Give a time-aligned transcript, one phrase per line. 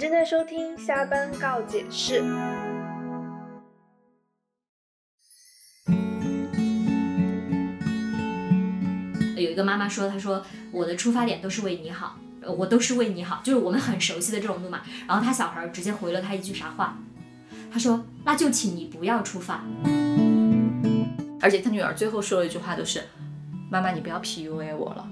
[0.00, 2.24] 正在收听下班告解室。
[9.36, 10.42] 有一个妈妈说：“她说
[10.72, 12.16] 我的出发点都是为你好，
[12.56, 16.96] 我都是为你好，就是我们很熟悉的这种路嘛。”然后他小孩直接回了他一句啥话？
[17.70, 19.62] 他说：“那就请你不要出发。
[21.42, 23.02] 而且他女儿最后说了一句话，就是
[23.70, 25.06] ：“妈妈，你不要 PUA 我了。”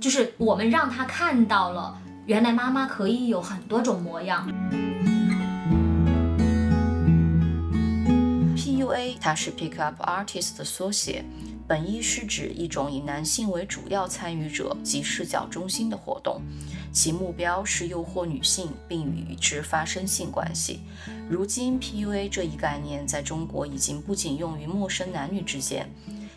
[0.00, 2.00] 就是我们让他看到了，
[2.30, 4.48] 原来妈妈可以有很多种模样。
[8.56, 11.24] PUA 它是 Pick Up Artist 的缩写，
[11.66, 16.40] 本意是指一种以男性为主要参与者及视角中心的活动，
[16.92, 20.82] 其目标是诱惑女性并与之发生性关系。
[21.28, 25.90] 如今，PUA 这一概念在中国已经不仅用于陌生男女之间，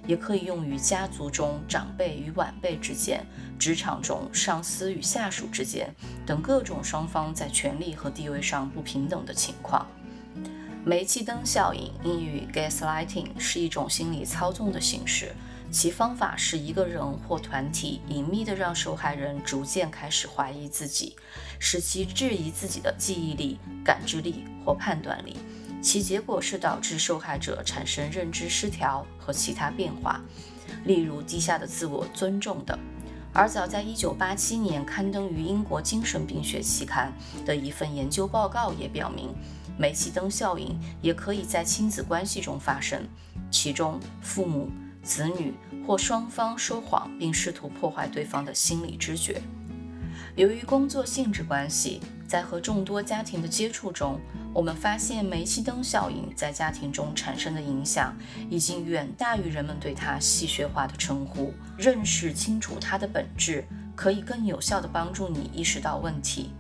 [0.06, 3.26] 也可以用于家族中长辈与晚辈之间、
[3.58, 5.94] 职场中上司与下属之间
[6.26, 9.88] 等各种双方在权力和地位上不平等的情况。
[10.86, 15.32] 煤气灯效应（英语 gaslighting） 是一种心理操纵的形式，
[15.72, 21.16] 其方法是一个人或团体隐秘地让受害人逐渐开始怀疑自己，
[21.58, 25.38] 使其质疑自己的记忆力、感知力或判断力。
[25.84, 30.22] 其结果是导致受害者产生认知失调和其他变化，
[30.86, 32.80] 例如低下的自我尊重等。
[33.34, 37.12] 而早在1987年刊登于英国精神病学期刊
[37.46, 39.36] 的一份研究报告也表明，
[39.78, 43.06] 煤气灯效应也可以在亲子关系中发生，
[43.52, 44.70] 其中父母、
[45.04, 45.54] 子女
[45.86, 49.42] 或双方说谎并试图破坏对方的心理知觉。
[50.36, 54.20] 由于工作性质关系，在和众多家庭的接触中，
[54.54, 58.16] 我们发现煤气灯效应在家庭中产生的影响，
[58.50, 61.54] 已经远大于人们对它戏谑化的称呼。
[61.78, 66.52] 认识清楚它的本质，可以更有效地帮助你意识到问题。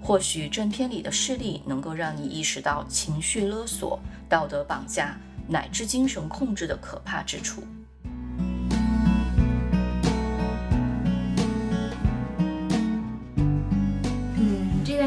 [0.00, 5.16] 或许正片里的事例能够让你意识到情绪勒索、道德绑架
[5.48, 7.62] 乃至精神控制的可怕之处。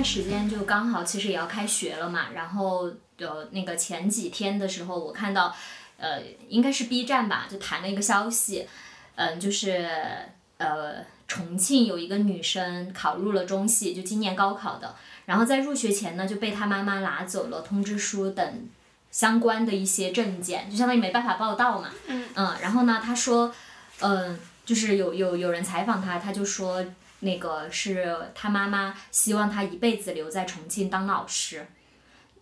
[0.05, 5.53] 时间就刚好其实也要开学了嘛，然后呃那个前几天的时候，我看到
[5.97, 8.67] 呃应该是 B 站吧，就弹了一个消息，
[9.15, 9.89] 嗯、就是
[10.57, 14.95] 呃重庆有一个女生考入了中戏，就今年高考的，
[15.25, 18.69] 然后在入学前呢就被她妈妈拿走了通知书等
[19.09, 21.89] 相关的一些证件，就相当于没办法报到嘛。
[22.07, 22.23] 嗯
[22.61, 23.51] 然后呢，她说，
[24.01, 26.85] 嗯、就是有有有人采访她，她就说
[27.25, 31.67] 那个是他妈妈希望他一辈子留在重庆当老师，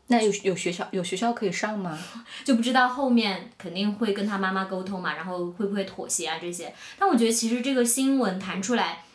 [0.08, 1.98] 那有有学校有学校可以上吗？
[2.46, 6.72] 就不知道后面肯定会跟他妈妈沟通嘛，然后会不会妥协啊这些。
[7.00, 9.06] 但我觉得其实这个新闻弹出来，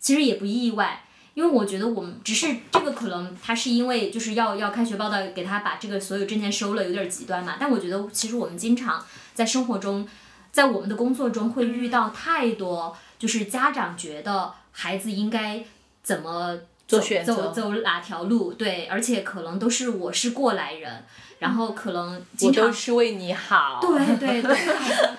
[0.00, 1.04] 其实也不意外。
[1.34, 9.02] 因为我觉得我们只是这个可能他是因为就是要要开学报道给他把这个所有证件收了有点极端嘛，但我觉得其实我们经常
[9.32, 10.06] 在生活中，
[10.50, 15.62] 在我们的工作中会遇到太多就是家长觉得孩子应该
[16.02, 16.56] 怎么
[16.88, 21.04] 走做选择走走哪条路，对，而且可能都是我是过来人，
[21.38, 23.78] 然后可能我经常都是为你好。
[23.82, 24.56] 对对对，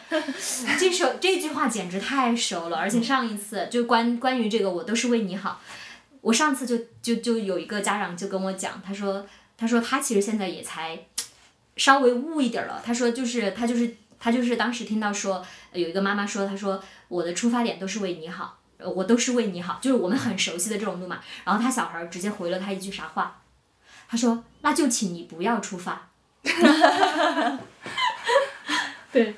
[0.79, 5.61] 这首这句话简直太熟了，而且上一次就关关于这个，我都是为你好。
[6.21, 9.27] 我上次就就就有一个家长就跟我讲，他说
[9.57, 11.05] 他说他其实现在也才
[11.77, 12.81] 稍微悟一点儿了。
[12.83, 18.57] 他说就是他就是他就是当时听到说呃有一个妈妈说，他说我的出发点都是为你好，
[18.89, 21.19] 我都是为你好，就是我们很熟悉的这种路嘛。
[21.43, 23.41] 然后他小孩直接回了他一句啥话？
[24.07, 26.09] 他说那就请你不要出发。
[29.11, 29.35] 对。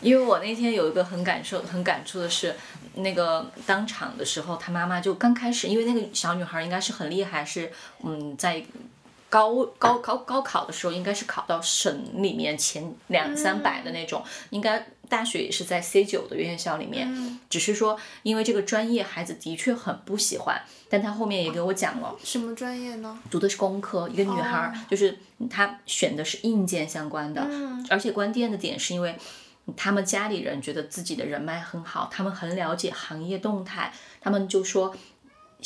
[0.00, 2.54] 因为我那天有一个很感受、很感触的是，
[2.94, 7.70] 那个当场的时候，他妈妈就刚开始，因为那个小女孩应该是很厉害，是
[8.02, 8.64] 嗯，在
[9.28, 23.18] 高高高高考的时候，应该是考到省里面前两三百的那种，应该大学也是在 C 九的院校里面，只是说因为这个专业孩子的确很不喜欢，但他后面也给我讲了，什么专业呢？
[23.30, 25.18] 读的是工科，一个女孩儿，就是
[25.48, 27.46] 她选的是硬件相关的，
[27.88, 29.16] 而且关键的点是因为
[29.76, 34.94] 他们家里人觉得自己的人脉很好，他们很了解行业动态，他们就说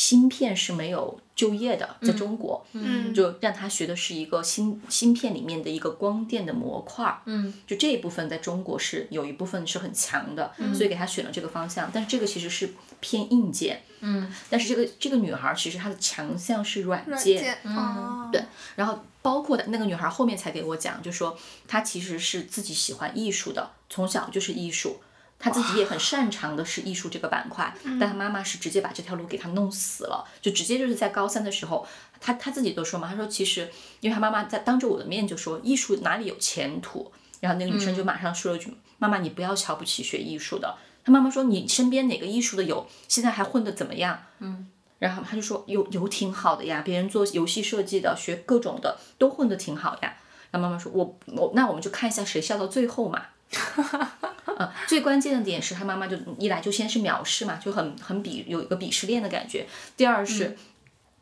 [0.00, 18.42] 芯片是没有就业的，在中国，嗯就让他学的是一个芯芯片里面的一个光电的模块儿，嗯，就这一部分在中国是有一部分是很强的，所以给他选了这个方向，但是这个其实是偏硬件，嗯，但是这个这个女孩儿其实她的强项是软软件，件哦，对，
[18.76, 21.36] 然后包括的那个女孩后面才给我讲，就说
[21.68, 24.98] 她其实是自己喜欢艺术的，从小就是艺术，
[25.42, 31.86] 他自己也很擅长的是艺术这个板块，但他妈妈是直接把这条路给他弄死了，就直接就是在高三的时候，
[32.20, 33.70] 他他自己都说嘛，他说其实
[34.00, 37.10] 因为他妈妈在当着我的面就说艺术哪里有前途，
[37.40, 40.76] 然后那个女生就马上说了一句，妈妈你不要瞧不起学艺术的。
[41.02, 44.22] 他妈妈说你身边哪个艺术的有，现在还混得怎么样？
[44.40, 50.14] 嗯，然后他就说有有挺好的呀，别人做游戏设计的，学各种的都混得挺好呀。
[50.50, 53.28] 然后妈妈说我我那我们就看一下谁笑到最后嘛。
[54.58, 59.66] 呃，最关键的点是他妈妈就一来就先是藐视嘛，就很很鄙有一个鄙视链的感觉。
[59.96, 60.56] 第二是，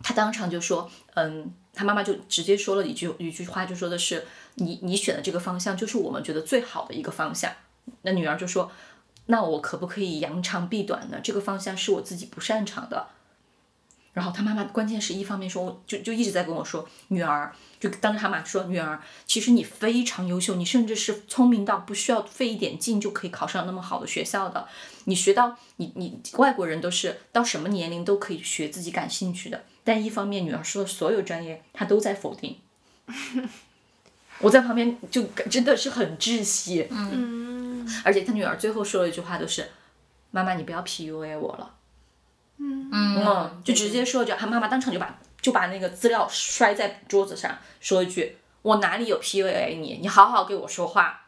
[0.02, 4.26] 他当场就说，嗯，他妈妈就直接说了一句一句话，就说的是
[4.56, 7.52] 你你选的这个方向就是我们觉得最好的一个方向。
[8.02, 8.70] 那女儿就说，
[9.26, 11.18] 那我可不可以扬长避短呢？
[11.22, 13.08] 这个方向是我自己不擅长的。
[14.18, 24.66] 然后他妈妈关键是一方面说，就就一直在跟我说，女儿就当着他妈说，女儿其实你非常优秀，你甚至是聪明到不需要费一点劲就可以考上那么好的学校的。
[25.04, 32.58] 你学到你你外国人都是到什么年龄都可以学自己感兴趣的，但一方面女儿说的所有专业她都在否定。
[34.42, 39.68] 我在旁边就真的是很窒息，嗯，而且他女儿最后说了一句话，都是
[40.32, 41.74] 妈妈你不要 PUA 我了。
[42.58, 49.98] 嗯嗯，就直接说就他妈妈当场就把就把那个资料摔在桌子上，说一句：“我哪里有 PUA 你？
[50.02, 51.26] 你好好给我说话。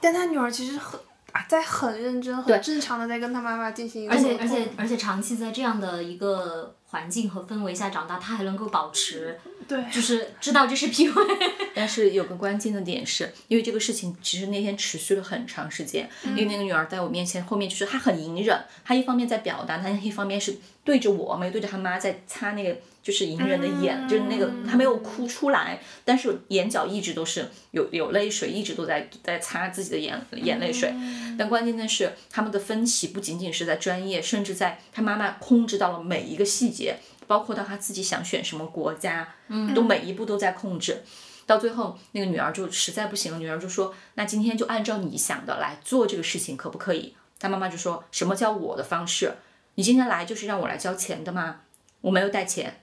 [0.00, 1.00] 但他女儿其实很
[1.32, 11.38] 啊，在很认真、很正常的在跟他妈妈进行一个而且而且而且长期在这样的一个环境和氛围下长大，他还能够保持，对，就是知道这是 PUA。
[11.74, 30.94] 但是有个关键的点是，因为这个事情其实那天持续了很长时间，因为那个女儿在我面前后面就是她很隐忍，她一方面在表达，她一方面是对着我，没有对着她妈在擦那个就是隐忍的眼，就是那个她没有哭出来，但是眼角一直都是有有泪水，一直都在在擦自己的眼眼泪水。
[31.36, 36.96] 但关键的是，他们的分歧不仅仅是在专业，甚至在他妈妈控制到了每一个细节，
[37.26, 41.02] 包括到她自己想选什么国家，嗯，都每一步都在控制。
[41.44, 49.34] 到最后，那个女儿就实在不行了，女儿就说：“那今天就按照你想的来做这个事情，可不可以？”她妈妈就说什么叫我的方式？
[49.74, 51.62] 你今天来就是让我来交钱的吗？
[52.02, 52.81] 我没有带钱。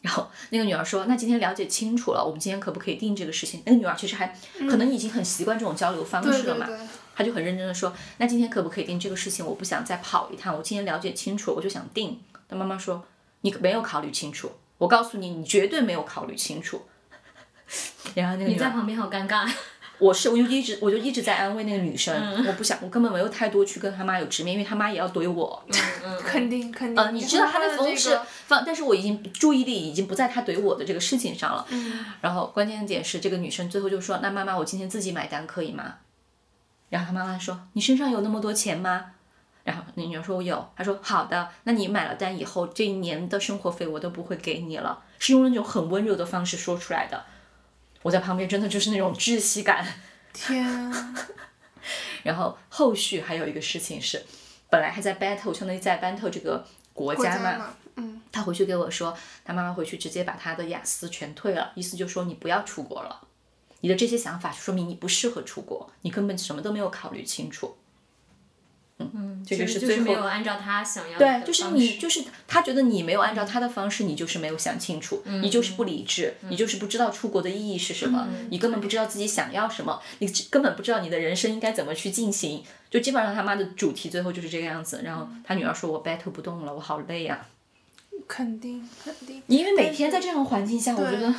[0.00, 4.34] 然后那个女儿说：“那今天了解清楚了，我们今天可不可以定这个事情？”那个女儿其实还
[4.68, 6.66] 可能已经很习惯这种交流方式了嘛，
[7.16, 9.44] 她就很认真的说：“那今天可不可以定这个事情？
[9.44, 13.04] 我不想再跑一趟，我今天了解清楚，我就想定。”但妈妈说
[13.42, 16.82] ：“你没有考虑清楚，我告诉你，你绝对没有考虑清楚。
[18.14, 19.50] ”然后那个你在旁边好尴尬。
[19.98, 25.64] 我是我就一直我就一直在安慰那个女生，我不想我根本没有太多去跟她妈有直面，因为她妈也要怼我。
[26.24, 27.02] 肯定肯定。
[27.02, 31.66] 呃，你知道他的的方式放，但是我已经注意力已经不在他怼我的这个事情上了。
[32.20, 35.96] 然后关键的点是，这个女生最后就说：“那妈妈，我今天自己买单可以吗？”
[36.90, 39.06] 然后她妈妈说：“你身上有那么多钱吗？”
[39.64, 47.24] 然后那女儿说：“我有。”她说：“好的，那你买了单以后，这一年的生活费我都不会给你了。”是用那种很温柔的方式说出来的。
[48.02, 49.86] 我在旁边真的就是那种窒息感。
[50.32, 51.14] 天啊，
[52.22, 54.24] 然后后续还有一个事情是，
[54.70, 63.20] 本来还在 battle，相当于在 battle 这个国国家嘛，家嘛，嗯，他回去给我说，他妈妈回去直接把他的雅思全退了，意思就说你不要出国了，
[63.80, 67.76] 你的这些想法说明你不适合出国，你根本什么都没有考虑清楚。
[68.98, 82.62] 嗯，这就个最后是没有按照他想要的对，就是你就是他觉得你没有按照他的方式，你就是没有想清楚，你就是不理智，你就是不知道出国的意义是什么，你根本不知道自己想要什么，你根本不知道你的人生应该怎么去进行。
[82.90, 85.02] 就基本上他妈的主题最后就是这个样子。
[85.04, 87.46] 然后他女儿说：“我 battle 不动了，我好累呀、
[88.26, 89.42] 肯定肯定。
[89.46, 91.34] 因为每天在这样的环境下，我觉得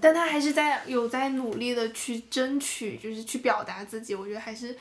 [0.00, 4.74] 但他还是在有在努力的去争取，就是去表达自己，我觉得还是，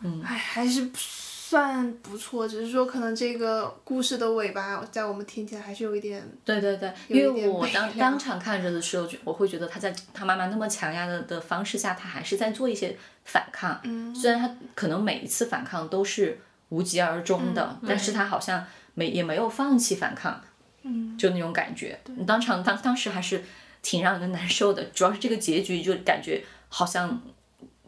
[0.00, 13.80] 嗯，哎，还是算不错，只是说可能这个故事的尾巴，在我们听起来还是有一点，对对对，因为我当当场看着的时候，就我会觉得他在他妈妈那么强压的的方式下，他还是在做一些反抗。
[13.84, 16.38] 嗯，虽然他可能每一次反抗都是
[16.68, 18.64] 无疾而终的，但是他好像
[18.94, 20.40] 没也没有放弃反抗，
[20.82, 21.98] 嗯，就那种感觉。
[22.04, 23.42] 你当场当当时还是
[23.80, 27.20] 挺让人难受的，主要是这个结局就感觉好像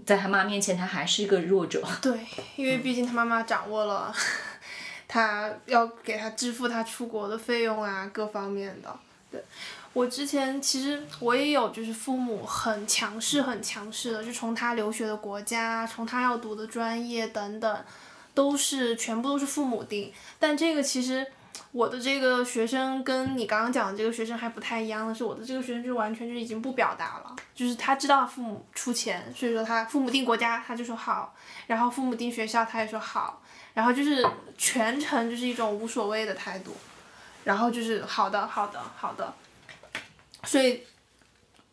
[0.07, 1.83] 在他妈面前他还是一个弱者。
[2.01, 2.19] 对，
[2.57, 4.15] 因为毕竟他妈妈掌握了，
[5.09, 8.95] 他要给他支付他出国的费用啊，各方面的。
[9.31, 9.41] 对，
[9.93, 17.85] 我之前其实我也有，就是父母很强势、很强势的，就从他留学的国家，从他要读的专业等等，
[18.35, 20.13] 都是全部都是父母定。
[20.39, 21.25] 但这个其实
[21.73, 31.35] 我的这个学生跟你刚刚讲的这个学生还不太一样的是，我的这个学生就完全就已经不表达了，就是他知道父母出钱，所以说他父母定国家他就说好，
[31.67, 33.43] 然后父母定学校他也说好，
[33.75, 34.27] 然后就是
[34.59, 36.77] 全程就是一种无所谓的态度，
[37.45, 39.33] 然后就是好的好的好的，
[40.45, 40.83] 所以。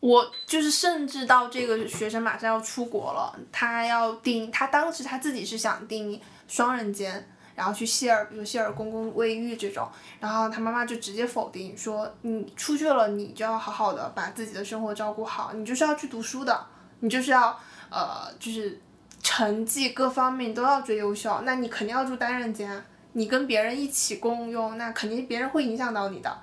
[0.00, 9.88] 我就是，甚至到这个学生马上要出国了，他要订，他当时他自己是想订双人间，然后去希尔，比如希尔公共卫浴这种，
[10.20, 16.66] 然后他妈妈就直接否定说，你出去了，你就要好好的把自己的生活照顾好，你就是要去读书的，
[17.00, 17.58] 你就是要
[17.90, 18.80] 呃，就是
[19.24, 22.80] 成绩各方面都要最优秀，那你肯定要住单人间，
[23.14, 26.38] 你跟别人一起共用，那肯定别人会影响到你的。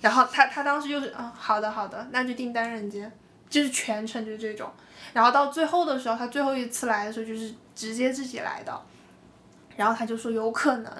[0.00, 3.12] 然后他他当时就是嗯，好的好的，那就订单人间，
[3.50, 4.70] 就是全程就这种。
[5.12, 8.80] 然后到最后的时候，他最后一次来的时候就是直接自己来的。
[9.76, 10.92] 然后他就说有可能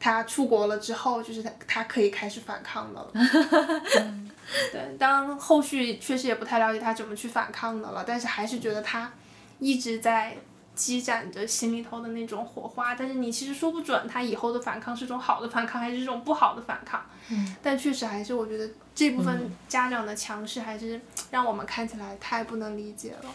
[0.00, 3.10] 他出国了之后，就是他他可以开始反抗的了。
[4.72, 9.10] 对，当后续确实也不太了解他怎么去反抗的了，但是还是觉得他
[9.58, 10.36] 一直在。
[10.78, 17.04] 积攒着心里头的那种火花，但是你其实说不准他以后的反抗是种好的反抗还是这种不好的反抗。
[17.30, 17.56] 嗯。
[17.60, 21.00] 但确实还是我觉得这部分家长的强势还是
[21.32, 23.30] 让我们看起来太不能理解了。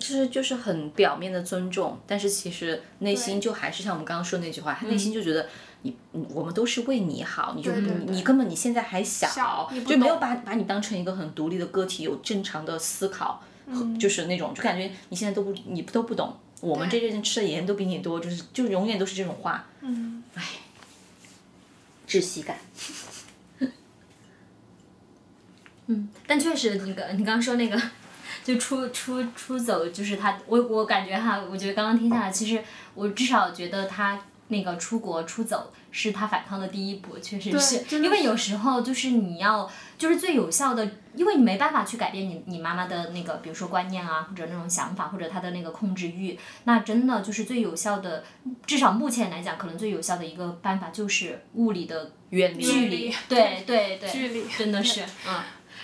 [0.00, 5.46] 其实就是很表面的尊重，但是其实内心就还是像我们刚刚说那句话，他内心就觉得
[5.82, 5.94] 你，
[6.32, 13.44] 我们都是为你好，你就你你根本你现在还小，就没有把把你当成一个很独立的个体，有正常的思考。
[14.00, 20.42] 就是那种，就感觉你现在都不，你都不懂，我们这些人吃的盐都比你多，就是就永远都是这种话，嗯，唉，
[22.08, 22.56] 窒息感。
[25.86, 27.80] 嗯，但确实，你刚你刚刚说那个，
[28.44, 32.62] 就出出出走，就是他，我我感觉哈，我觉得刚刚听下来，其实
[32.94, 39.70] 我至少觉得他那个出国出走是他反抗的第一步，确实是，因为有时候就是你要。
[40.00, 48.24] 就是最有效的，因为你没办法去改变你你妈妈的那个，比如说观念啊，或者那种想法，或者她的那个控制欲，那真的就是最有效的，
[48.64, 55.42] 至少目前来讲，可能最有效的一个办法就是物理的远离，距离，对对对，距离，真的是，嗯，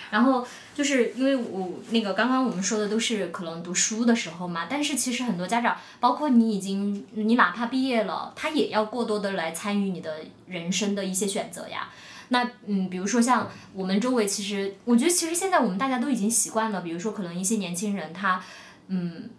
[0.09, 11.89] 然后就是因为我那个刚刚我们说的都是可能读书的时候嘛，但是其实很多家长，包括你已经你哪怕毕业了，他也要过多的来参与你的人生的一些选择呀。
[12.29, 16.81] 那嗯，比如说像我们周围，其实我觉得其实现在我们大家都已经习惯了。
[16.81, 18.43] 比如说可能一些年轻人，他
[18.87, 19.29] 嗯，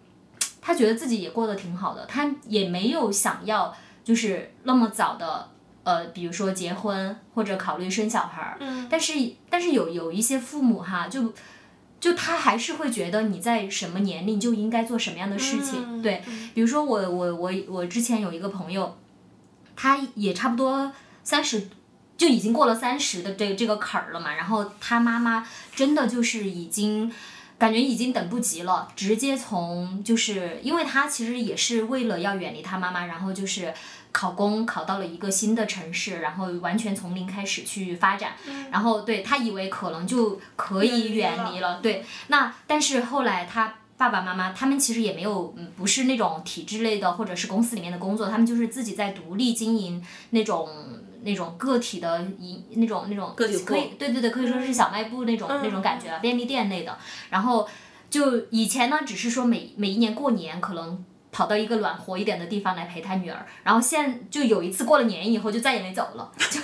[0.59, 5.49] 他觉得自己也过得挺好的，他也没有想要就是那么早的
[5.83, 8.57] 呃，比如说结婚或者考虑生小孩儿。
[8.59, 8.87] 嗯。
[8.89, 9.13] 但是
[9.49, 11.33] 但是有有一些父母哈，就
[11.99, 16.01] 就他还是会觉得你在什么年龄就应该做什么样的事情。
[16.01, 16.23] 对。
[16.53, 18.97] 比如说我我我我之前有一个朋友，
[19.75, 20.91] 他也差不多
[21.23, 21.69] 三十。
[22.19, 27.09] 就已经过了三十的这这个坎儿了嘛，然后他妈妈真的就是已经
[27.57, 33.73] 感觉已经等不及了，直接从就是因为他其实也是为了要远离他妈妈，然后就是
[34.11, 38.33] 考公考到了一个新的城市，然后完全从零开始去发展，
[38.71, 50.69] 然后对他以为可能就可以远离了，对，那但是后来他爸爸妈妈他们其实也没有嗯不是那种体制类的或者是公司里面的工作，他们就是自己在独立经营那种。
[51.21, 56.97] 那种个体的一那种那种可以对对对可以说是小卖部那种那种感觉了，便利店类的。
[57.29, 57.67] 然后
[58.09, 63.45] 就以前呢，只是说每每一年过年可能跑到一个暖和一点的地方来陪他女儿。
[63.63, 66.59] 然后现就有一次过了年以后就再也没走了， 就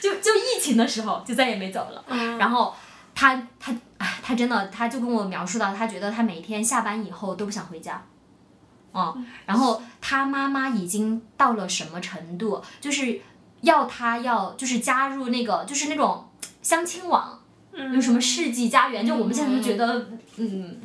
[0.00, 2.04] 就 就疫情的时候就再也没走了。
[2.38, 2.74] 然后
[3.14, 8.04] 他他哎他真的他就跟我描述到，他觉得他每天下班以后都不想回家。
[8.94, 13.20] 嗯，然后他妈妈已经到了什么程度，就是
[13.60, 16.26] 要他要就是加入那个就是那种
[16.62, 17.38] 相亲网，
[17.72, 20.80] 有什么世纪佳缘，就我们现在就觉得嗯，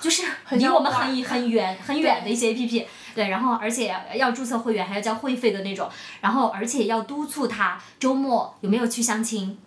[0.00, 5.88] 就是离我们很很远很远的一些 A P P，对，然后而且要注册会员还要交会费的那种，
[6.20, 9.58] 然后而且要督促他周末有没有去相亲，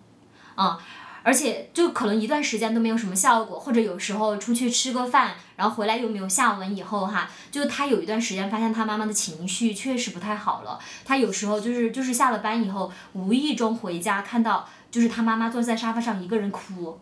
[0.54, 0.78] 啊。
[1.26, 10.78] 而且就可能一段时间都没有什么效果，或者有时候出去吃个饭，然后回来又没有下文，以后哈，就他有一段时间发现他妈妈的情绪确实不太好了。
[11.02, 17.00] 他有时候就是就是下了班以后，无意中回家看到就是他妈妈坐在沙发上一个人哭，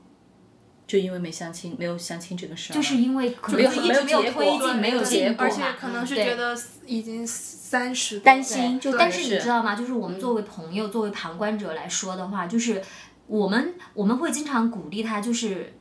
[0.92, 9.75] 就因为没相亲，没有相亲这个事儿，就是因为可能一直没有推进，没有结果而且可能是觉得已经三十担心，就但是你知道吗？
[9.75, 12.82] 就是我们作为朋友，作为旁观者来说的话，就是。
[13.28, 15.72] 我们我们会经常鼓励他，就是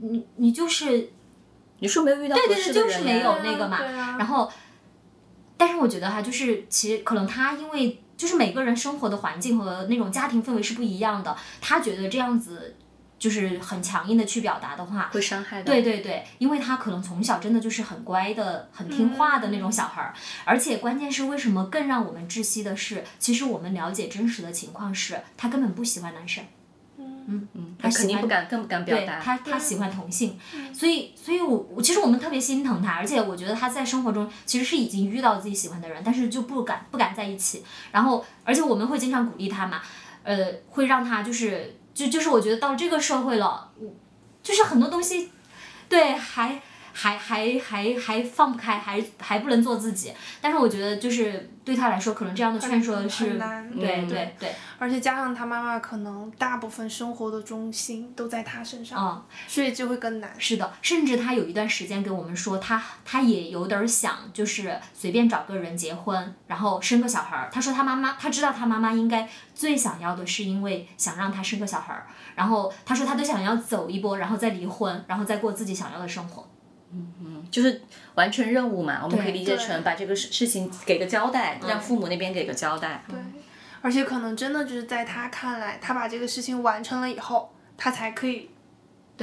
[0.00, 1.08] 你你就是，
[1.78, 3.80] 你说没有遇到对对对，就是没有那个嘛。
[4.18, 4.50] 然后，
[5.56, 11.34] 但是我觉得哈，就是其实可能他因为就是每个人生活的环境和那种家庭氛围是不一样的。
[11.62, 12.76] 他觉得这样子
[13.18, 15.66] 就是很强硬的去表达的话，会伤害到。
[15.72, 26.44] 对对对，因为他可能从小真的就是很乖的、很听话的那种小孩儿，而且关键是为什么更让我们窒息的是，其实我们了解真实的情况是，他根本不喜欢男生。
[27.30, 29.20] 嗯嗯，他肯定喜欢不敢，更不敢表对达。
[29.20, 30.38] 他，他喜欢同性，
[30.72, 37.62] 所以，所以我我其实我们特别心疼他，而且我觉得他在生活中其实是已经遇到自己喜欢的人，但是就不敢不敢在一起。
[37.92, 39.82] 然后，而且我们会经常鼓励他嘛，
[40.22, 43.72] 呃，会让他就是就就是我觉得到这个社会了，
[44.40, 45.32] 就是很多东西，
[45.88, 46.62] 对，还
[47.00, 50.12] 还还还还放不开，还还不能做自己。
[50.40, 59.22] 但是我觉得就是对他来说，可能这样的劝说很是，难对嗯对对，而且加上他妈妈可能大部分生活的重心都在他身上，嗯。
[59.46, 60.34] 所以就会更难。
[60.38, 67.48] 是的，甚至他有一段时间跟我们说，他他也有点儿想，就是随便找个人结婚，然后生个小孩儿。
[67.52, 76.44] 他说他妈妈，他知道他妈妈应该最想要的是因为想让他生个小孩儿，然后他说他都想要走一波，然后再离婚，然后再过自己想要的生活。
[77.50, 77.80] 就是
[78.14, 83.02] 完成任务嘛，我们可以理解成把这个事事情给个交代，让父母那边给个交代。
[83.08, 83.18] 对，
[83.80, 88.50] 而且可能真的就是在他看来，他把这个事情完成了以后，他才可以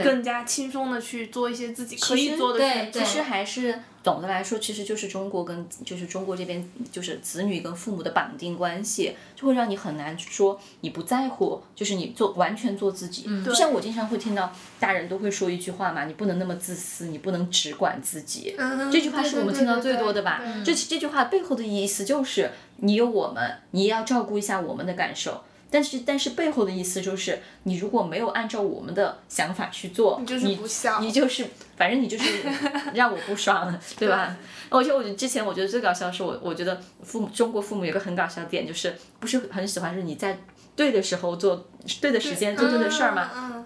[0.04, 3.00] 更加轻松的去做一些自己可以做的对选择。
[3.00, 13.24] 对其实还是总的来说，其实就是中国跟就是中国这边就是子女跟父母的绑定关系，就会让你很难说你不在乎，就是你做完全做自己。
[13.28, 18.56] 嗯就像我经常会听到大人都会说一句话嘛，你不能那么自私，你不能只管自己。
[18.58, 20.42] 嗯这句话是我们听到最多的吧？
[20.64, 25.44] 这这句话背后的意思就是，你有我们，你也要照顾一下我们的感受。
[25.76, 32.44] 但是，但是背后的意思就是，你如果没有按照我们的想法去做，你就是不孝你就是，反正你就是
[32.96, 34.38] 让我不爽，对吧？
[34.70, 40.40] 而且我觉得之前我觉得最搞笑的是我，我觉得父母中国父母有个很搞笑的点，就是不是很喜欢是你在
[40.78, 41.68] 对的时候做
[42.00, 43.65] 对的时间做对的事儿吗？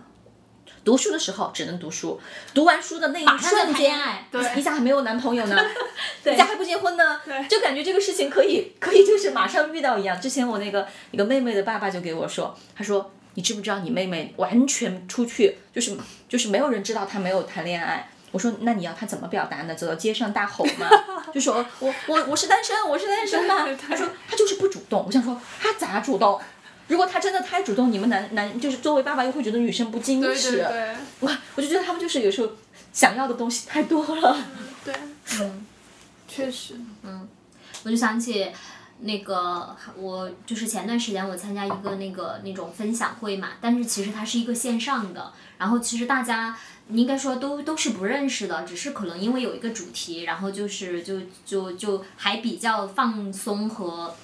[0.83, 2.19] 读书的时候只能读书，
[2.53, 3.99] 读完书的那一瞬间，
[4.31, 5.55] 对你咋还没有男朋友呢？
[6.23, 7.19] 你咋还不结婚呢？
[7.49, 10.19] 就感觉这个事情可以可以就是马上遇到一样。
[10.19, 15.95] 之前我那个一个妹妹的爸爸就给我说，他说你知不知道你妹妹完全出去就是
[16.27, 18.09] 就是没有人知道她没有谈恋爱。
[18.31, 19.73] 我说那你要她怎么表达呢？
[19.73, 20.87] 走到街上大吼吗？
[21.33, 23.67] 就说我我我是单身，我是单身吗。
[23.87, 25.03] 他说他就是不主动。
[25.05, 26.39] 我想说他咋主动？
[26.89, 30.57] 如果他真的太主动，你们男男就是作为爸爸又会觉得女生不矜持。
[30.57, 32.51] 对对哇，我就觉得他们就是有时候
[32.91, 34.37] 想要的东西太多了。
[34.83, 34.93] 对，
[35.39, 35.65] 嗯，
[36.27, 36.73] 确实，
[37.03, 37.27] 嗯
[37.83, 38.51] 我就想起
[39.01, 46.57] 那个我就是前段时间我参加一个那个那种分享会嘛，但是其实它是一个线上的，然后其实大家
[46.89, 54.15] 应该说都都是不认识的，只是可能因为有一个主题，然后就是就就就还比较放松和。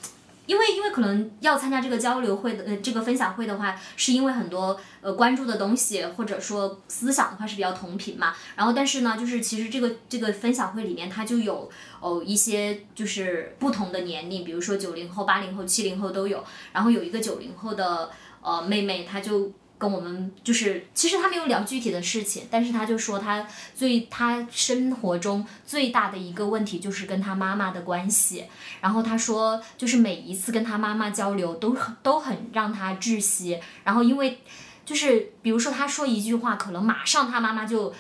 [0.46, 8.34] 因为因为可能要参加这个交流会的呃这个分享会的话，是因为很多呃关注的东西或者说思想的话是比较同频嘛。
[8.56, 16.44] 然后但是呢，就是其实这个这个分享会里面它就有哦一些就是不同的年龄，比如说九零后、八零后、七零后都有。
[16.72, 18.10] 然后有一个九零后的
[18.42, 28.46] 呃妹妹，她就跟我们就是，其实他没有聊具体的事情，但是他就说他最他生活中最大的一个问题就是跟他妈妈的关系。
[28.80, 33.60] 然后他说，就是每一次跟他妈妈交流都很都很让他窒息。
[33.84, 34.40] 然后因为
[34.86, 37.94] 就是比如说他说一句话，可能马上他妈妈就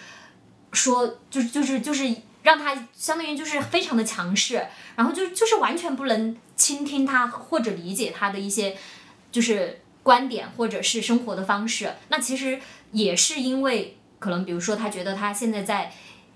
[0.72, 8.78] 说，就就是就是让他相当于就是非常的强势，然后就就是完全不能倾听他或者理解他的一些
[9.32, 11.92] 就是观点或者是生活的方式。
[12.10, 12.60] 那其实
[12.92, 15.92] 也是因为可能比如说他觉得他现在在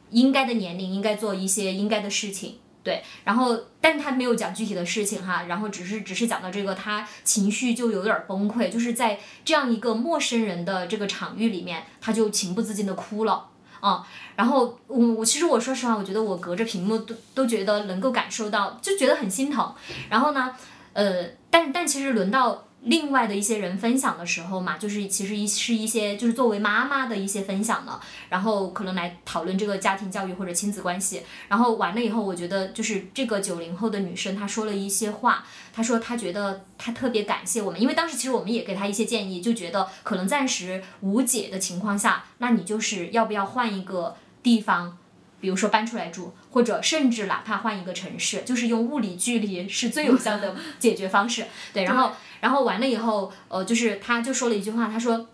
[0.10, 2.58] 应该的年龄应该做一些应该的事情。
[2.82, 13.48] 对，然后，但他没有讲具体的事情哈，然后只是只是讲到这个，他情绪就有点崩溃，就是在这样一个陌生人的这个场域里面，他就情不自禁的哭了
[13.82, 14.06] 啊、
[14.36, 19.74] 然后我我其实我说实话，我觉得我隔着屏幕都都觉得能够感受到，就觉得很心疼。
[20.10, 20.54] 然后呢，
[20.94, 31.22] 呃，但但其实轮到另外的一些人分享的时候嘛，就是其实一是一些就是作为妈妈的一些分享了，然后可能来讨论这个家庭教育或者亲子关系。
[31.50, 44.99] 然后完了以后，我觉得就是这个九零后的女生，她说了一些话，她说她觉得她特别感谢我们，因为当时其实我们也给她一些建议，就觉得可能暂时无解的情况下，那你就是要不要换一个地方。
[45.40, 51.46] 比如说搬出来住，或者甚至哪怕换一个城市，就是用物理距离是最有效的解决方式。
[51.74, 55.28] 对，然后然后完了以后，呃，就是他就说了一句话，他说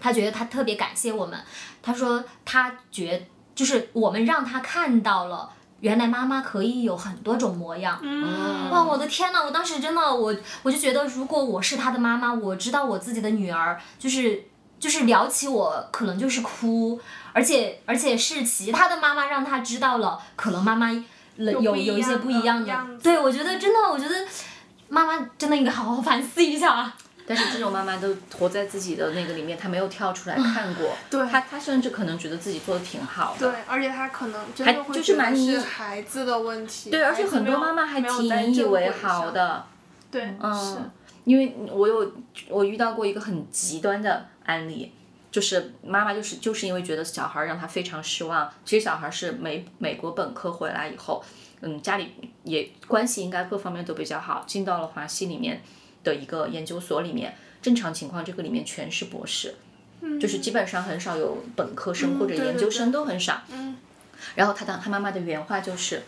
[0.00, 1.38] 他觉得他特别感谢我们，
[1.82, 7.98] 他说他觉就是我们让他看到了原来妈妈可以有很多种模样。
[8.02, 9.44] 嗯，哇，我的天呐！
[9.44, 14.44] 我当时真的，我我就觉得，如果我是他的妈妈，我知道我自己的女儿就是
[14.78, 17.00] 就是聊起我，可能就是哭，
[17.32, 22.98] 而且而且是其他的妈妈让她知道了，可能妈妈有有一有有一些不一样的样。
[22.98, 24.14] 对，我觉得真的，我觉得
[24.88, 26.72] 妈妈真的应该好好反思一下。
[26.74, 26.94] 啊
[27.28, 33.50] 但是这种妈妈都活在自己的那个里面，她没有跳出来看过，对她她甚至可能觉得自己做的挺好的。
[33.50, 36.88] 对，而且她可能真还的会就是觉得蛮以是孩子的问题。
[36.88, 39.10] 对，而且很多妈妈还挺以为轨上。
[39.10, 39.62] 豪的。
[40.10, 40.90] 对，嗯，
[41.24, 42.10] 因为我有
[42.48, 44.90] 我遇到过一个很极端的案例，
[45.30, 51.22] 就是妈妈就是就是因为觉得小孩让她非常失望，其实小孩是美美国本科回来以后，
[51.60, 52.12] 嗯，家里
[52.44, 55.60] 也关系应该各方面都比较好，进到了华西里面
[56.02, 59.54] 的一个研究所里面，正常情况这个里面全是博士，
[60.20, 63.42] 就是基本上很少有本科生或者研究生都很少。
[63.50, 63.76] 嗯
[64.34, 66.02] 然后他当他妈妈的原话就是，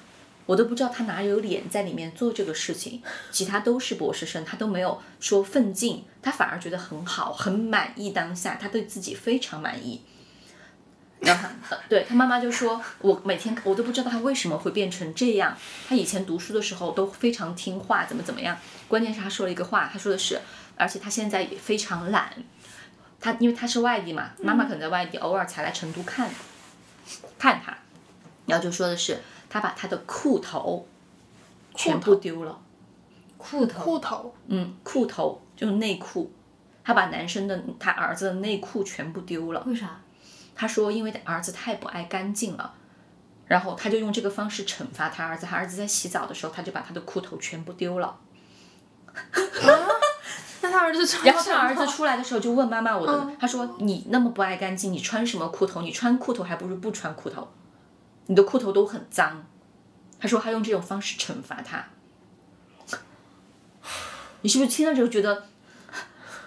[0.50, 10.02] 我都不知道他哪有脸在里面做这个事情，其他都是博士生，他都没有说奋进，他反而觉得很好，很满意当下，他对自己非常满意。
[11.20, 15.56] 然后他， 对他妈妈就说，我每天我都不知道他为什么会变成这样。
[15.88, 18.58] 他以前读书的时候都非常听话，怎么怎么样。
[18.88, 20.40] 关键是他说了一个话，他说的是，
[20.74, 22.32] 而且他现在也非常懒。
[23.20, 26.28] 他因为他是外地嘛，妈妈可能在外地，偶尔才来成都看
[27.38, 27.78] 看他。
[28.46, 30.86] 然后就说的是，他把他的裤头
[31.74, 32.58] 全部丢了。
[33.36, 36.30] 裤头，裤头，嗯，裤头就是内裤，
[36.84, 39.62] 他把男生的他儿子的内裤全部丢了。
[39.66, 40.00] 为啥？
[40.54, 42.74] 他说，因为他儿子太不爱干净了，
[43.46, 45.46] 然后他就用这个方式惩罚他儿子。
[45.46, 48.18] 他儿子在洗澡的时候，他就把他的裤头全部丢了。
[50.62, 55.80] 那他儿子穿然后他儿子出来的时候就问妈妈：“我的，他说你那么不爱干净，你穿什么裤头？
[55.80, 57.48] 你穿裤头还不如不穿裤头，
[58.26, 59.44] 你的裤头都很脏。”
[60.20, 61.84] 他说他用这种方式惩罚他。
[64.42, 65.44] 你是不是听到之后觉得，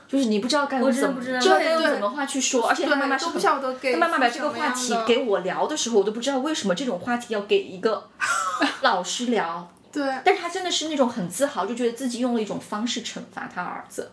[0.08, 8.10] 就是你不知道该用怎么，知道该对对用怎么话去说，而且他妈妈是都不很晓得给他妈妈把这个话题给我聊的时候，我都不知道为什么这种话题要给一个
[8.82, 9.72] 老师聊。
[9.92, 14.12] 对，但是他真的是那种很自豪，就觉得自己用了一种方式惩罚他儿子。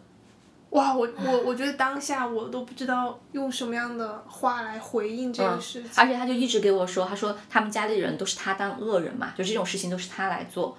[0.70, 5.90] 哇，我我我觉得当下我都不知道用什么样的话来回应这个事情。
[5.96, 10.78] 而且他就一直给我说，他说他们家里人都是他当恶人嘛，就这种事情都是他来做，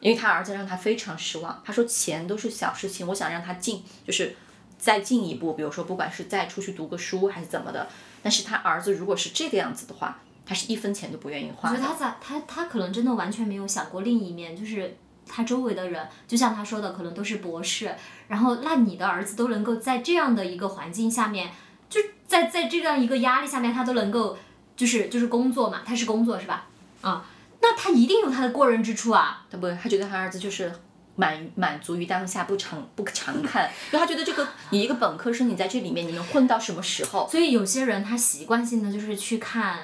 [0.00, 1.62] 因为他儿子让他非常失望。
[1.64, 4.34] 他说钱都是小事情，我想让他进，就是
[4.78, 7.86] 再进一步，比如说不管是再出去读个书还是怎么的，
[8.22, 14.96] 但是他儿子如果是这个样子的话，他是一分钱都不愿意花觉得他咋他他可能真的完全没有想过另一面，就是
[15.34, 17.94] 他周围的人，就像他说的，可能都是博士，
[18.28, 21.50] 然后那你的儿子都能够在这样的一个环境下面，
[21.88, 24.36] 就在在这样一个压力下面，他都能够
[24.76, 26.66] 就是就是工作嘛，他是工作是吧？
[27.00, 27.24] 啊，
[27.62, 29.46] 那他一定有他的过人之处啊。
[29.50, 30.70] 他不，他觉得他儿子就是
[31.16, 37.26] 满满足于当下，不常不常看，因为他觉得这个你一个本科生，你在这里面你能混到什么时候？
[37.30, 39.78] 所以有些人他习惯性的就是去看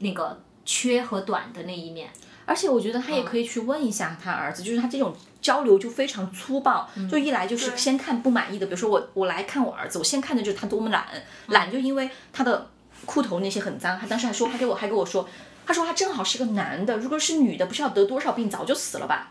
[0.00, 2.10] 那个缺和短的那一面。
[2.50, 11.06] 而且我觉得他也可以去问一下他儿子，就是他这种交流就非常粗暴，就一来就是先看不满意的，比如说我我来看我儿子，我先看的就是他多么懒，
[11.46, 12.68] 懒就因为他的
[13.06, 15.28] 裤头那些很脏，他当时还说他给我还跟我说，
[15.64, 19.30] 他说他正好是个男的，如果是女的，不知道得多少病，早就死了吧，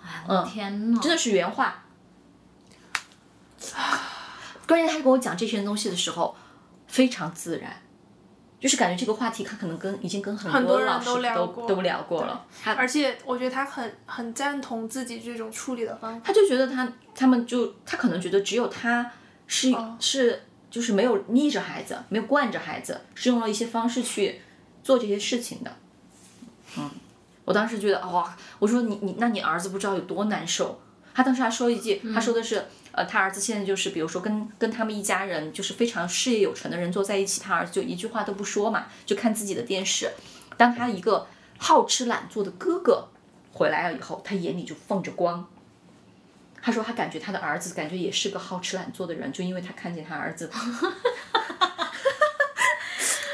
[0.00, 1.00] 哎，我的天呐！
[1.02, 1.82] 真的是原话。
[4.68, 6.36] 关键他跟我讲这些东西的时候，
[6.86, 7.82] 非常自然。
[8.58, 16.20] 就是感觉这个话题，他可能跟已经跟很很多人老师都聊都都聊过了，他而且我觉得他很很赞同自己这种处理的方法。
[16.24, 19.10] 他就觉得他他们就他可能觉得只有他
[19.46, 24.40] 是、哦是就是没有逆着孩子，没有惯着孩子，是用了一些方式去
[24.82, 25.72] 做这些事情的。
[26.76, 26.90] 嗯，
[27.44, 30.80] 我当时觉得哇、我说你你那你儿子不知道有多难受。
[31.16, 40.10] 他当时还说一句，他说的是，呃，他儿子现在就是，比如说跟跟他们一家人，就是非常事业有成的人坐在一起，他儿子就一句话都不说嘛，就看自己的电视。
[40.58, 41.26] 当他一个
[41.56, 43.08] 好吃懒做的哥哥
[43.50, 45.48] 回来了以后，他眼里就放着光。
[46.60, 50.50] 他说他感觉他的儿子感觉也是个好吃懒做的人，就因为他看见他儿子，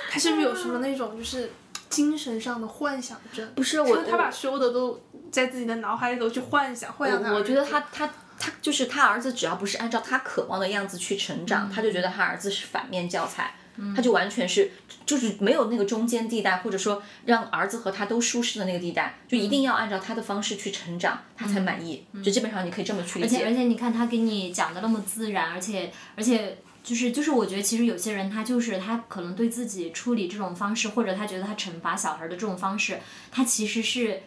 [0.08, 1.50] 他是不是有什么那种就是
[1.92, 3.46] 精神上的幻想症？
[3.54, 4.98] 不是我就是他把所有的都
[5.30, 13.54] 在自己的脑海里头去幻想，幻想他我我觉得他他他就是他儿子，只要不是按照他渴望的样子去成长，他就觉得他儿子是反面教材，
[13.94, 14.70] 他就完全是
[15.04, 22.06] 就是没有那个中间地带，或者说让儿子和他都舒适的那个地带，就一定要按照他的方式去成长，他才满意。
[22.24, 23.36] 就基本上你可以这么去理解。
[23.36, 32.98] 而且而且你看他给你讲的那么自然，而且而且就是就是，我觉得其实有些人他就是他可能对自己处理这种方式，或者他觉得他惩罚小孩的这种方式，
[33.30, 34.22] 他其实是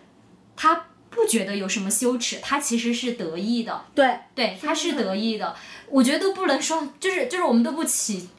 [0.56, 3.86] 他不觉得有什么羞耻，他其实是得意的。
[3.94, 5.56] 对，对，他是得意的。
[5.90, 8.30] 我觉得都不能说，就是就是我们都不起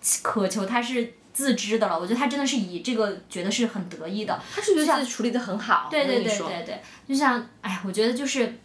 [0.00, 1.98] 起渴求他是自知的了。
[1.98, 4.40] 我觉得他真的是以这个觉得是很得意的。
[4.54, 5.88] 他是觉得自己处理的很好。
[5.90, 8.60] 对对对对对，就像哎，我觉得就是。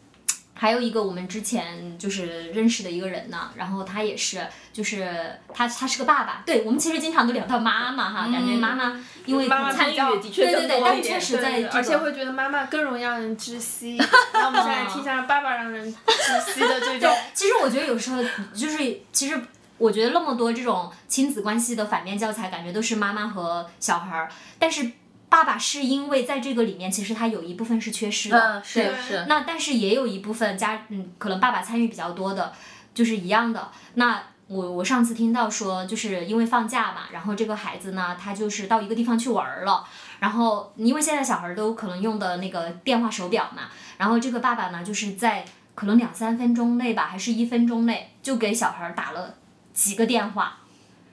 [0.54, 13.98] 还有一个我们之前就是认识的一个人呢，然后他也是，就是他他是个爸爸，对我们其实经常都聊到妈妈哈，感觉妈妈因为妈妈参与比较的确对对对，但确实对对在这个而且会觉得妈妈更容易让人窒息。
[14.34, 17.12] 那我们现在听一下爸爸让人窒息的这种。
[17.34, 18.22] 其实我觉得有时候
[18.54, 19.40] 就是，其实
[19.78, 24.92] 我觉得那么多这种亲子关系的反面教材，感觉都是妈妈和小孩儿，但是
[25.32, 29.26] 爸爸是因为在这个里面，其实他有一部分是缺失的，嗯，是是。
[29.30, 32.52] 那但是也有一部分家，嗯，可能爸爸参与比较多的，
[32.94, 33.72] 就是一样的。
[33.94, 39.88] 那我我上次听到说，就是因为放假嘛，然后这个孩子呢，他就是到一个地方去玩儿了，
[40.20, 49.36] 然后因为现在小孩儿都可能用的那个电话手表嘛，然后这个爸爸呢，就是在可能两三分钟内吧，还是一分钟内，就给小孩儿打了
[49.74, 50.58] 几个电话，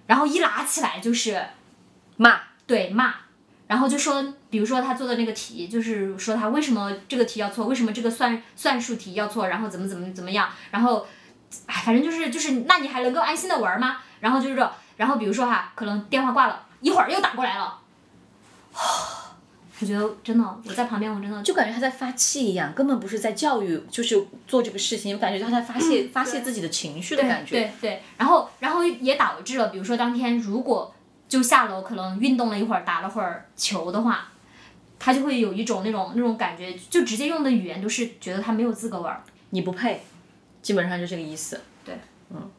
[0.08, 1.40] 然后一拿起来就是
[2.18, 3.14] 骂，对骂，
[3.68, 11.06] 然后就说，比如说他做的那个题，就是说他为什么这个题要错，为什么这个算算术题要错，然后怎么怎么怎么样，然后，
[11.66, 13.98] 哎，反正就是就是，那你还能够安心的玩吗？
[14.20, 17.78] 然后就是这，然后比如说哈，可能电话挂了，一会儿又打过来了，
[19.80, 27.50] 我觉得真的，我在旁边我真的就感觉他在发气一样，根本不是在教育，就是做这个事情，我感觉他在发泄、 发泄自己的情绪的感觉。
[27.50, 30.92] 对对，然后然后也导致了，比如说当天如果
[31.28, 34.32] 就下楼可能运动了一会儿，打了会儿球的话，
[34.98, 39.22] 他就会有一种那种那种感觉，就直接用的语言都是觉得他没有资格玩儿。
[39.50, 40.02] 你不配，
[40.62, 41.60] 基本上就这个意思。
[41.84, 41.98] 对，
[42.30, 42.50] 嗯，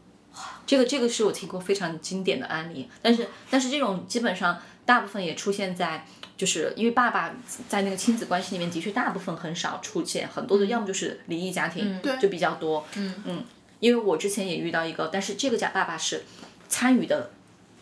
[0.65, 6.05] 这个这个是我听过非常经典的案例，但是但是这种基本上大部分也出现在，
[6.37, 7.31] 就是因为爸爸
[7.67, 12.85] 在那个亲子关系里面的确大部分很少出现，很多的要么就是离异家庭，对就比较多。
[12.95, 13.43] 嗯嗯，
[13.79, 16.23] 因为我之前也遇到一个，但是这个家爸爸是
[16.67, 17.31] 参与的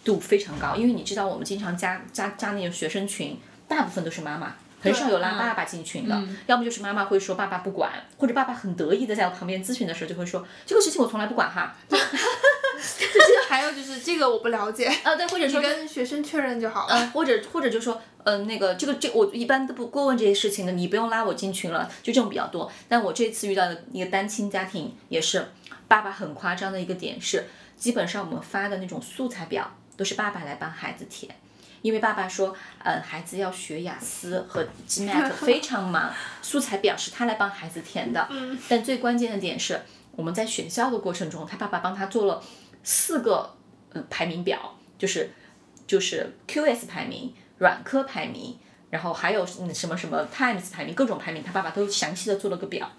[0.08, 4.56] 度非常高，因为你知道我们经常加加加那种学生群，大部分都是妈妈。
[4.80, 11.76] 很少有拉爸爸进群的，要么就是妈妈会说爸爸不管，或者爸爸很得意的在我旁边咨询的时候就会说这个事情我从来不管哈。
[13.50, 16.94] 还有就是这个我不了解， 啊，对，或者说跟学生确认就好了。
[16.94, 22.72] 呃，或者或者就说，嗯，那个这个这我一般都不过问这些事情的，你不用拉我进群了，就这种比较多。
[22.88, 25.48] 但我这次遇到的一个单亲家庭也是，
[25.88, 31.36] 爸爸很夸张的一个点是，基本上我们发的那种素材表都是爸爸来帮孩子填。
[31.84, 38.28] 因为爸爸说，嗯，孩子要学雅思和 GMAT 非常忙，素材表是他来帮孩子填的。
[38.32, 39.82] 嗯但最关键的点是，
[40.16, 42.44] 我们在选校的过程中，他爸爸帮他做了
[42.84, 43.56] 四个
[43.94, 45.32] 呃排名表，就是
[45.86, 48.58] 就是 QS 排名、软科排名，
[48.90, 52.92] 然后还有嗯什么什么 Times 排名，各种排名，他爸爸都详细的做了个表。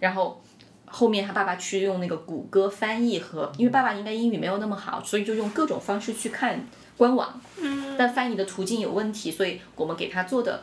[0.00, 0.42] 然后
[0.90, 10.62] 后面他爸爸去用那个谷歌翻译和，因为爸爸应该英语没有那么好，所以就用各种方式去看官网，嗯，但翻译的途径有问题，所以我们给他做的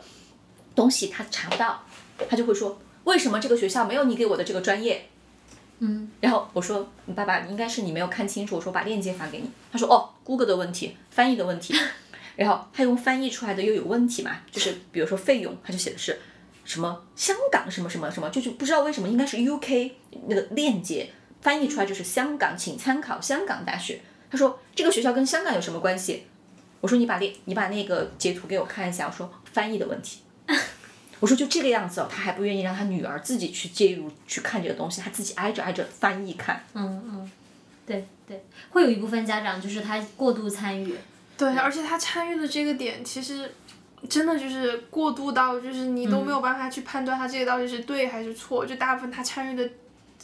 [0.74, 1.82] 东西他查不到，
[2.28, 5.08] 他就会说为什么这个学校没有你给我的这个专业？
[5.80, 11.74] 嗯，然后我说你爸爸应该是你没有看清楚，我说把链接发给你，他说哦，Google 的问题，翻译的问题，
[12.36, 16.18] 然后他用翻译出来的又有问题嘛，就是比如说费用，他就写的是
[16.68, 19.90] 什么香港什么什么什么，就是不知道为什么应该是 UK
[20.26, 21.08] 那个链接
[21.40, 23.98] 翻译出来就是香港，请参考香港大学。
[24.30, 26.26] 他说这个学校跟香港有什么关系？
[26.82, 30.20] 我说你把链你把那个截图给我看一下，我说翻译的问题。
[31.20, 36.62] 我说就这个样子哦，他还不愿意让他女儿自己去介入去看这个东西，他自己挨着挨着翻译看。
[36.74, 37.32] 嗯嗯，
[37.86, 40.94] 对对，会有一部分家长就是他过度参与。
[41.38, 43.50] 对，而且他参与的这个点，其实
[44.08, 48.66] 真的就是过度到，就是你都没有办法去判断他这个到底是对还是错。
[48.66, 49.68] 就大部分他参与的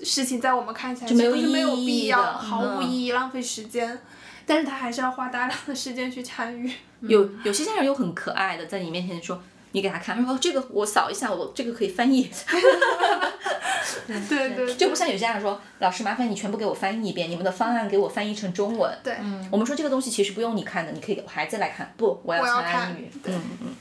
[0.04, 3.98] 事情，在我们看起来就没有其实是没有意义必要，的毫无嗯意义，浪费时间。
[4.46, 6.70] 但是他还是要花大量的时间去参与。
[7.00, 12.30] 有有些家长又很可爱的在你面前说，你给他看，说哦这个我扫一下，我这个可以翻译，
[14.06, 18.92] 对对，就不像有些家长说，老师麻烦你全部给我翻译一遍，你们的方案给我翻译成中文。
[19.02, 19.16] 对，
[19.50, 21.92] 我们说这个东西其实不用你看的，你可以给孩子来看。
[21.96, 23.74] 不，我要参看英语嗯嗯。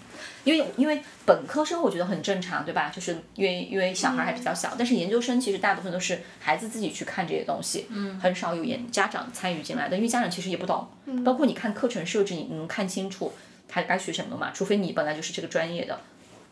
[0.43, 2.91] 因为因为本科生我觉得很正常，对吧？
[2.93, 13.31] 就是因为因为小孩还比较小，但是研究生其实大部分都是孩子自己去看这些东西，嗯，很少有研家长参与进来的，因为家长其实也不懂，嗯包括你看课程设置，你能看清楚
[13.69, 14.51] 他该学什么嘛？
[14.53, 15.97] 除非你本来就是这个专业的。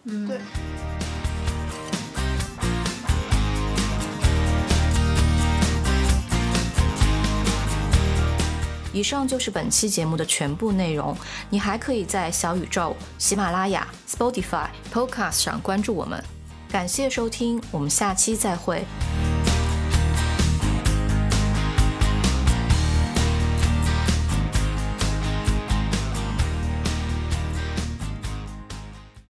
[0.05, 0.37] 对。
[8.93, 11.15] 以上就是本期节目的全部内容。
[11.49, 16.23] 你还可以在小宇宙、喜马拉雅、Spotify、Podcast 上关注我们。
[16.69, 18.83] 感谢收听，我们下期再会。